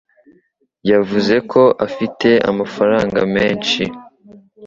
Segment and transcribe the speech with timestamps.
[0.91, 3.83] Yavuze ko afite amafaranga menshi.